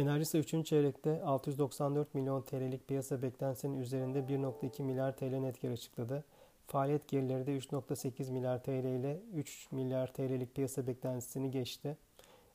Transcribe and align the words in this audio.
Enerjisa 0.00 0.38
3. 0.38 0.66
çeyrekte 0.66 1.22
694 1.22 2.14
milyon 2.14 2.42
TL'lik 2.42 2.88
piyasa 2.88 3.22
beklentisinin 3.22 3.80
üzerinde 3.80 4.18
1.2 4.18 4.82
milyar 4.82 5.16
TL 5.16 5.24
net 5.24 5.60
kar 5.60 5.70
açıkladı. 5.70 6.24
Faaliyet 6.66 7.08
gelirleri 7.08 7.46
de 7.46 7.58
3.8 7.58 8.32
milyar 8.32 8.62
TL 8.62 8.84
ile 8.84 9.20
3 9.34 9.72
milyar 9.72 10.12
TL'lik 10.12 10.54
piyasa 10.54 10.86
beklentisini 10.86 11.50
geçti. 11.50 11.96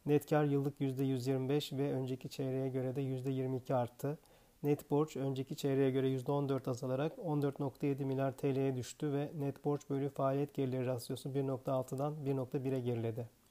Net 0.05 0.29
kar 0.29 0.43
yıllık 0.43 0.81
%125 0.81 1.77
ve 1.77 1.93
önceki 1.93 2.29
çeyreğe 2.29 2.69
göre 2.69 2.95
de 2.95 3.01
%22 3.01 3.75
arttı. 3.75 4.17
Net 4.63 4.91
borç 4.91 5.17
önceki 5.17 5.55
çeyreğe 5.55 5.91
göre 5.91 6.07
%14 6.07 6.69
azalarak 6.69 7.17
14.7 7.17 8.05
milyar 8.05 8.31
TL'ye 8.31 8.75
düştü 8.75 9.13
ve 9.13 9.31
net 9.39 9.65
borç 9.65 9.89
bölü 9.89 10.09
faaliyet 10.09 10.53
gelirleri 10.53 10.85
rasyosu 10.85 11.29
1.6'dan 11.29 12.13
1.1'e 12.25 12.79
geriledi. 12.79 13.44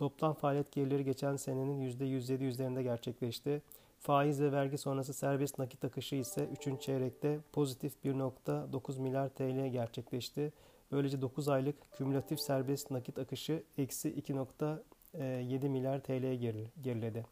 Toplam 0.00 0.34
faaliyet 0.34 0.72
gelirleri 0.72 1.04
geçen 1.04 1.36
senenin 1.36 1.90
%107 1.90 2.44
üzerinde 2.44 2.82
gerçekleşti. 2.82 3.62
Faiz 3.98 4.40
ve 4.40 4.52
vergi 4.52 4.78
sonrası 4.78 5.14
serbest 5.14 5.58
nakit 5.58 5.84
akışı 5.84 6.16
ise 6.16 6.48
3. 6.66 6.82
çeyrekte 6.82 7.38
pozitif 7.52 7.92
1.9 8.04 9.00
milyar 9.00 9.28
TL 9.28 9.72
gerçekleşti. 9.72 10.52
Böylece 10.92 11.22
9 11.22 11.48
aylık 11.48 11.92
kümülatif 11.92 12.40
serbest 12.40 12.90
nakit 12.90 13.18
akışı 13.18 13.62
eksi 13.78 14.08
2.7 14.08 15.68
milyar 15.68 16.00
TL'ye 16.00 16.36
geriledi. 16.82 17.26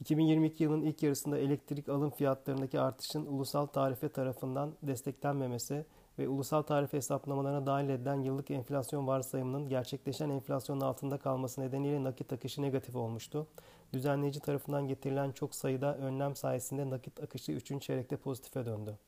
2022 0.00 0.64
yılının 0.64 0.82
ilk 0.82 1.02
yarısında 1.02 1.38
elektrik 1.38 1.88
alım 1.88 2.10
fiyatlarındaki 2.10 2.80
artışın 2.80 3.26
ulusal 3.26 3.66
tarife 3.66 4.08
tarafından 4.08 4.72
desteklenmemesi 4.82 5.84
ve 6.18 6.28
ulusal 6.28 6.62
tarife 6.62 6.96
hesaplamalarına 6.96 7.66
dahil 7.66 7.88
edilen 7.88 8.20
yıllık 8.20 8.50
enflasyon 8.50 9.06
varsayımının 9.06 9.68
gerçekleşen 9.68 10.30
enflasyonun 10.30 10.80
altında 10.80 11.18
kalması 11.18 11.60
nedeniyle 11.60 12.04
nakit 12.04 12.32
akışı 12.32 12.62
negatif 12.62 12.96
olmuştu. 12.96 13.46
Düzenleyici 13.92 14.40
tarafından 14.40 14.88
getirilen 14.88 15.32
çok 15.32 15.54
sayıda 15.54 15.96
önlem 15.96 16.36
sayesinde 16.36 16.90
nakit 16.90 17.22
akışı 17.22 17.52
3. 17.52 17.82
çeyrekte 17.82 18.16
pozitife 18.16 18.66
döndü. 18.66 18.98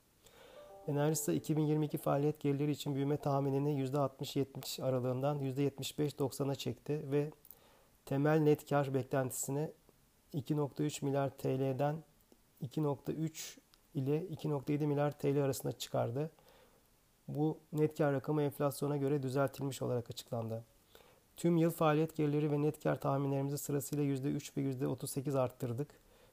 Enerjisa 0.88 1.32
2022 1.32 1.98
faaliyet 1.98 2.40
gelirleri 2.40 2.70
için 2.70 2.94
büyüme 2.94 3.16
tahminini 3.16 3.84
%60-70 3.84 4.82
aralığından 4.82 5.38
%75-90'a 5.38 6.54
çekti 6.54 7.02
ve 7.10 7.30
temel 8.06 8.38
net 8.38 8.68
kar 8.68 8.94
beklentisini 8.94 9.70
2.3 10.34 11.04
milyar 11.04 11.30
TL'den 11.30 11.96
2.3 12.62 13.58
ile 13.94 14.24
2.7 14.24 14.86
milyar 14.86 15.18
TL 15.18 15.44
arasında 15.44 15.72
çıkardı. 15.72 16.30
Bu 17.34 17.58
net 17.72 17.98
kar 17.98 18.12
rakamı 18.12 18.42
enflasyona 18.42 18.96
göre 18.96 19.22
düzeltilmiş 19.22 19.82
olarak 19.82 20.10
açıklandı. 20.10 20.64
Tüm 21.36 21.56
yıl 21.56 21.70
faaliyet 21.70 22.16
gelirleri 22.16 22.52
ve 22.52 22.62
net 22.62 22.82
kar 22.82 23.00
tahminlerimizi 23.00 23.58
sırasıyla 23.58 24.04
%3 24.04 24.56
ve 24.56 24.62
%38 24.62 25.38
arttırdık. 25.38 25.88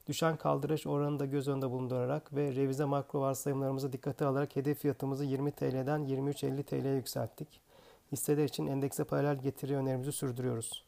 Düşen 0.06 0.36
kaldıraç 0.36 0.86
oranını 0.86 1.18
da 1.18 1.26
göz 1.26 1.48
önünde 1.48 1.70
bulundurarak 1.70 2.34
ve 2.34 2.54
revize 2.54 2.84
makro 2.84 3.20
varsayımlarımızı 3.20 3.92
dikkate 3.92 4.24
alarak 4.24 4.56
hedef 4.56 4.78
fiyatımızı 4.78 5.24
20 5.24 5.52
TL'den 5.52 6.00
23.50 6.00 6.62
TL'ye 6.62 6.94
yükselttik. 6.94 7.60
Hisseler 8.12 8.44
için 8.44 8.66
endekse 8.66 9.04
paralel 9.04 9.42
getiri 9.42 9.76
önerimizi 9.76 10.12
sürdürüyoruz. 10.12 10.87